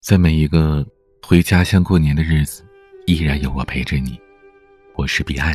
[0.00, 0.86] 在每一个
[1.20, 2.64] 回家乡过年的日子，
[3.06, 4.18] 依然有我陪着你。
[4.94, 5.54] 我是彼岸。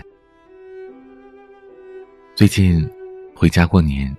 [2.36, 2.88] 最近
[3.34, 4.16] 回家过年，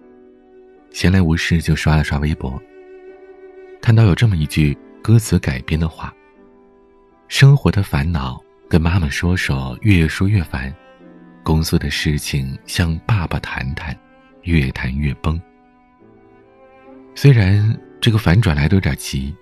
[0.90, 2.60] 闲来无事就刷了刷微博，
[3.82, 6.12] 看到有这么一句歌词改编的话
[7.29, 10.72] ：“生活的烦恼跟妈妈说说，越说越烦；
[11.45, 13.96] 公司的事情向爸爸谈谈，
[14.43, 15.41] 越谈越崩。”
[17.14, 19.32] 虽然这个反转来的有点急。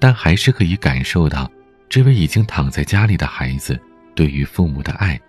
[0.00, 1.48] 但还是可以感受到，
[1.88, 3.78] 这位已经躺在家里的孩子
[4.14, 5.20] 对于父母的爱，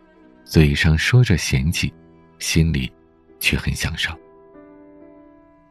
[0.46, 1.94] 嘴上说着嫌弃，
[2.40, 2.91] 心里
[3.40, 4.12] 却很享受。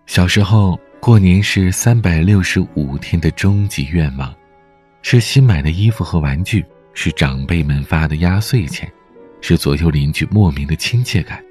[0.06, 4.34] 小时候过年是三百六十五天的终极愿望，
[5.02, 8.92] 是新买的衣服和玩具，是长辈们发的压岁钱，
[9.40, 11.42] 是左右邻居莫名的亲切感。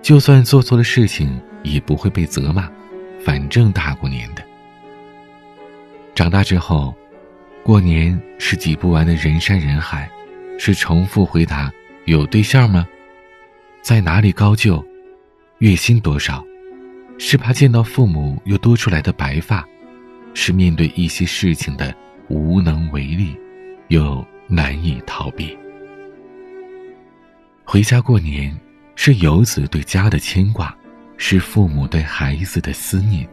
[0.00, 2.68] 就算做错了事情，也不会被责骂，
[3.24, 4.42] 反正大过年的。
[6.14, 6.94] 长大之后，
[7.62, 10.10] 过年是挤不完的人山人海，
[10.58, 11.72] 是重复回答
[12.04, 12.86] “有对象吗？
[13.80, 14.84] 在哪里高就？
[15.58, 16.44] 月薪多少？”
[17.18, 19.64] 是怕见到父母又多出来的白发，
[20.34, 21.94] 是面对一些事情的
[22.28, 23.36] 无能为力，
[23.88, 25.56] 又难以逃避。
[27.64, 28.54] 回家过年，
[28.96, 30.76] 是游子对家的牵挂，
[31.16, 33.26] 是父母对孩子的思念。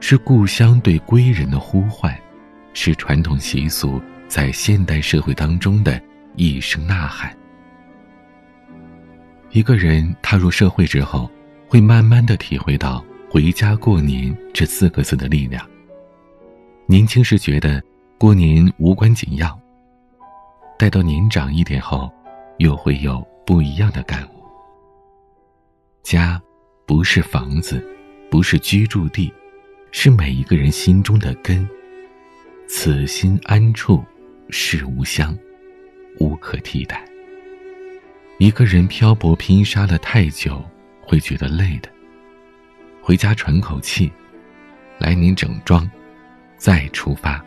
[0.00, 2.18] 是故乡对归人的呼唤，
[2.72, 6.00] 是传统习俗在现代社会当中的
[6.34, 7.36] 一声呐喊。
[9.50, 11.30] 一个人踏入社会之后，
[11.68, 15.64] 会慢慢的体会到“回家过年”这四个字的力量。
[16.86, 17.82] 年轻时觉得
[18.18, 19.56] 过年无关紧要，
[20.78, 22.10] 待到年长一点后，
[22.58, 24.42] 又会有不一样的感悟。
[26.02, 26.40] 家，
[26.86, 27.86] 不是房子，
[28.30, 29.32] 不是居住地。
[29.92, 31.68] 是每一个人心中的根。
[32.66, 34.04] 此心安处
[34.48, 35.36] 是吾乡，
[36.18, 37.04] 无可替代。
[38.38, 40.64] 一个人漂泊拼杀了太久，
[41.00, 41.88] 会觉得累的。
[43.02, 44.10] 回家喘口气，
[44.98, 45.90] 来年整装，
[46.56, 47.44] 再出发。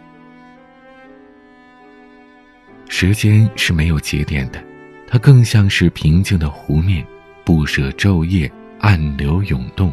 [2.90, 4.64] 时间是没有节点的，
[5.08, 7.06] 它更像是平静的湖面，
[7.46, 9.92] 不舍昼夜，暗流涌动。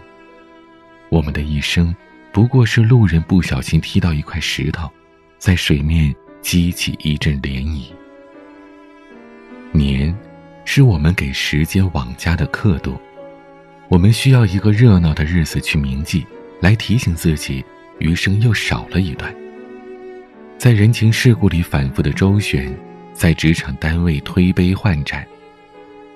[1.09, 1.95] 我们的一生。
[2.33, 4.89] 不过是路人不小心踢到一块石头，
[5.39, 7.87] 在水面激起一阵涟漪。
[9.73, 10.17] 年，
[10.65, 13.01] 是我们给时间往家的刻度。
[13.89, 16.25] 我们需要一个热闹的日子去铭记，
[16.61, 17.65] 来提醒自己，
[17.99, 19.35] 余生又少了一段。
[20.57, 22.73] 在人情世故里反复的周旋，
[23.13, 25.27] 在职场单位推杯换盏，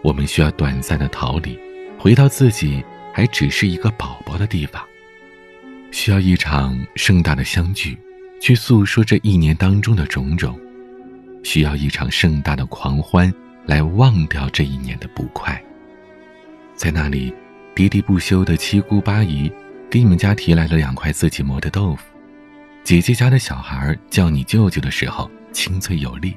[0.03, 1.59] 我们需要短暂的逃离，
[1.99, 4.81] 回到自己还只是一个宝宝的地方。
[5.95, 7.97] 需要一场盛大的相聚，
[8.41, 10.53] 去诉说这一年当中的种种；
[11.45, 13.33] 需要一场盛大的狂欢，
[13.65, 15.63] 来忘掉这一年的不快。
[16.75, 17.33] 在那里，
[17.77, 19.51] 喋喋不休的七姑八姨
[19.89, 22.03] 给你们家提来了两块自己磨的豆腐；
[22.83, 26.37] 姐姐家的小孩叫你舅舅的时候，清脆有力。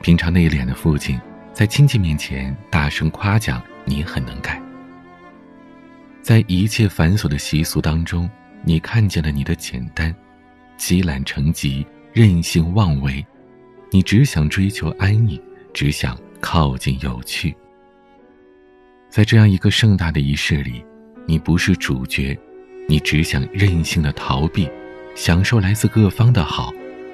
[0.00, 1.20] 平常内敛的父亲，
[1.52, 4.65] 在亲戚面前大声夸奖你很能干。
[6.26, 8.28] 在一切繁琐的习俗当中，
[8.64, 10.12] 你看见了你的简单，
[10.76, 13.24] 积懒成疾，任性妄为。
[13.92, 15.40] 你只想追求安逸，
[15.72, 17.54] 只想靠近有趣。
[19.08, 20.84] 在这样一个盛大的仪式里，
[21.28, 22.36] 你不是主角，
[22.88, 24.68] 你只想任性的逃避，
[25.14, 26.72] 享受来自各方的好，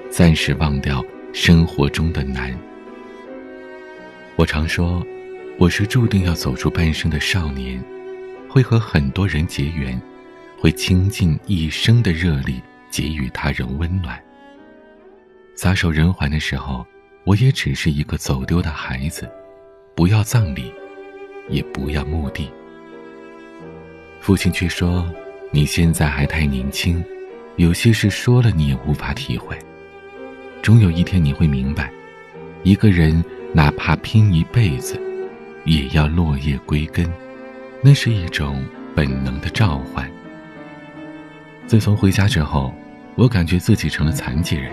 [0.09, 2.51] 暂时忘掉生活中的难。
[4.37, 5.05] 我常说，
[5.59, 7.79] 我是注定要走出半生的少年。
[8.53, 9.99] 会和很多人结缘，
[10.59, 14.21] 会倾尽一生的热力给予他人温暖。
[15.55, 16.85] 撒手人寰的时候，
[17.23, 19.27] 我也只是一个走丢的孩子，
[19.95, 20.71] 不要葬礼，
[21.49, 22.47] 也不要墓地。
[24.21, 25.11] 父亲却说
[25.49, 27.03] ：“你现在还太年轻，
[27.55, 29.57] 有些事说了你也无法体会。
[30.61, 31.91] 终有一天你会明白，
[32.61, 35.01] 一个人哪怕拼一辈子，
[35.65, 37.11] 也要落叶归根。”
[37.85, 38.63] 那是一种
[38.95, 40.09] 本能的召唤。
[41.67, 42.73] 自从回家之后，
[43.15, 44.71] 我感觉自己成了残疾人，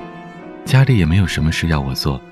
[0.65, 2.23] 家里也没有什么事要我做，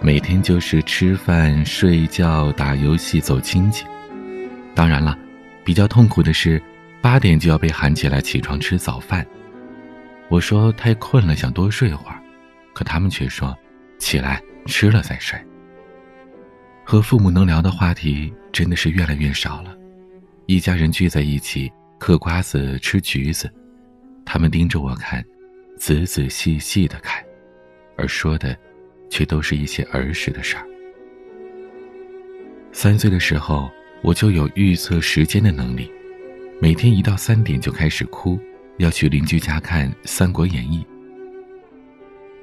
[0.00, 3.84] 每天就是吃饭、睡觉、打游戏、走亲戚。
[4.76, 5.18] 当然了，
[5.64, 6.62] 比较痛苦的是，
[7.02, 9.26] 八点就要被喊起来起床吃早饭。
[10.28, 12.22] 我说太困了，想多睡会儿，
[12.72, 13.56] 可他们却说，
[13.98, 15.36] 起来吃了再睡。
[16.84, 19.74] 和父母能聊的话题真的是越来越少了。
[20.50, 23.52] 一家人聚在一起嗑瓜子、吃橘子，
[24.24, 25.22] 他们盯着我看，
[25.76, 27.22] 仔仔细细的看。
[27.98, 28.56] 而说的，
[29.10, 30.64] 却都是一些儿时的事儿。
[32.72, 33.70] 三岁的时候，
[34.02, 35.92] 我就有预测时间的能力，
[36.62, 38.40] 每天一到三点就开始哭，
[38.78, 40.82] 要去邻居家看《三国演义》。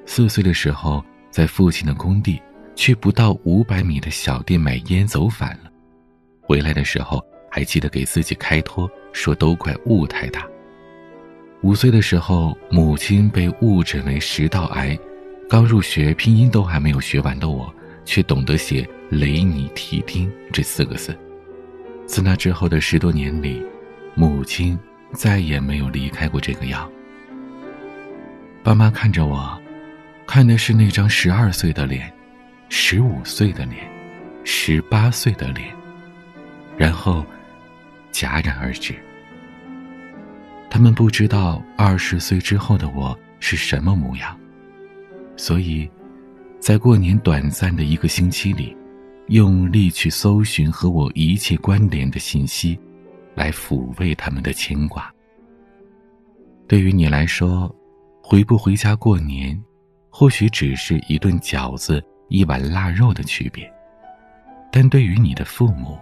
[0.05, 2.39] 四岁的时候，在父亲的工地，
[2.75, 5.71] 去不到五百米的小店买烟走反了，
[6.39, 7.19] 回来的时候
[7.55, 10.45] 还记得给自己开脱，说都怪雾太大。
[11.61, 14.99] 五岁的时候，母亲被误诊为食道癌，
[15.49, 17.73] 刚入学，拼音都还没有学完的我，
[18.03, 21.17] 却懂得写雷尼提丁这四个字。
[22.05, 23.65] 自那之后的十多年里，
[24.15, 24.77] 母亲
[25.13, 26.91] 再也没有离开过这个药。
[28.61, 29.57] 爸妈看着我，
[30.27, 32.11] 看的是那张十二岁的脸，
[32.67, 33.77] 十五岁的脸，
[34.43, 35.73] 十八岁的脸，
[36.77, 37.25] 然后
[38.15, 38.95] 戛然而止。
[40.69, 44.39] 他们不知道二十岁之后的我是什么模样，
[45.35, 45.89] 所以，
[46.59, 48.75] 在过年短暂的一个星期里，
[49.27, 52.79] 用力去搜寻和我一切关联的信息，
[53.35, 55.13] 来抚慰他们的牵挂。
[56.67, 57.73] 对于你来说，
[58.23, 59.61] 回不回家过年，
[60.09, 63.69] 或许只是一顿饺子、一碗腊肉的区别，
[64.71, 65.97] 但对于你的父母，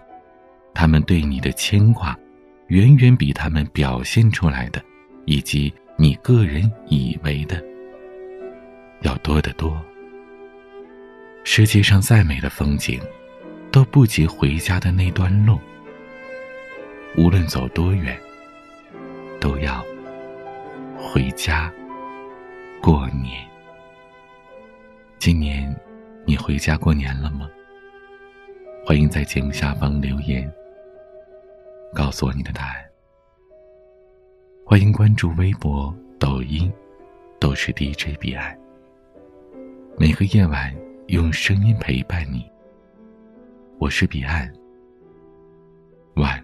[0.73, 2.17] 他们对你的牵挂。
[2.67, 4.81] 远远比他们表现出来的，
[5.25, 7.61] 以及你个人以为的，
[9.01, 9.79] 要多得多。
[11.43, 12.99] 世界上再美的风景，
[13.69, 15.59] 都不及回家的那段路。
[17.15, 18.17] 无论走多远，
[19.39, 19.85] 都要
[20.97, 21.71] 回家
[22.81, 23.45] 过年。
[25.19, 25.75] 今年
[26.25, 27.47] 你回家过年了吗？
[28.83, 30.51] 欢迎在节目下方留言。
[31.93, 32.75] 告诉我你的答案。
[34.65, 36.71] 欢迎关注微博、抖音，
[37.39, 38.57] 都是 DJ 彼岸。
[39.97, 40.73] 每个夜晚
[41.07, 42.49] 用声音陪伴你。
[43.77, 44.51] 我是彼岸，
[46.15, 46.43] 晚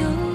[0.00, 0.29] 有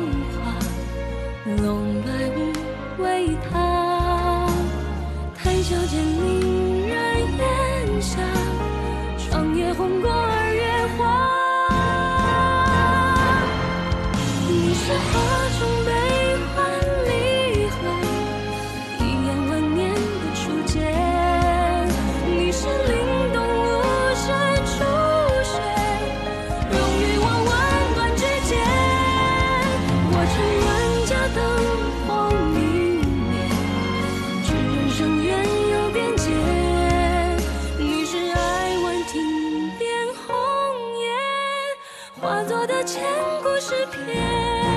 [42.25, 43.03] 化作的千
[43.43, 44.74] 古诗篇。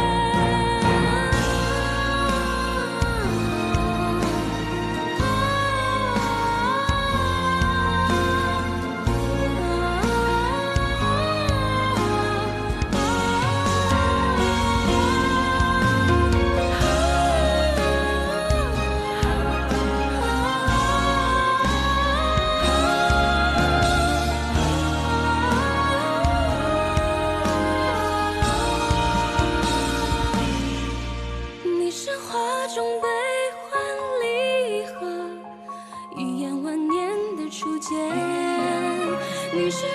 [39.61, 39.91] 你是凛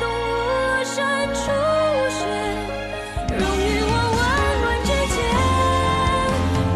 [0.00, 0.94] 冬无声
[1.32, 1.40] 初
[2.12, 2.20] 雪
[3.38, 4.20] 融于我万
[4.60, 5.16] 万之间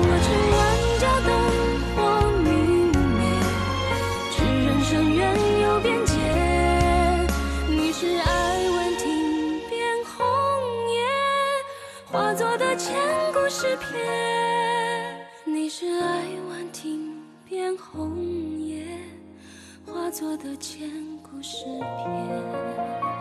[0.01, 0.61] 我趁万
[0.99, 1.29] 家灯
[1.95, 1.97] 火
[2.41, 2.49] 明
[3.19, 3.21] 灭
[4.31, 4.35] 知
[4.65, 5.21] 人生远
[5.61, 6.11] 有边界
[7.69, 8.27] 你是爱
[8.71, 10.17] 晚亭边红
[10.89, 10.97] 叶
[12.07, 12.97] 化作的千
[13.35, 13.93] 古诗篇。
[15.45, 18.87] 你是爱晚亭边红叶
[19.85, 20.91] 化作的千
[21.41, 23.12] 篇。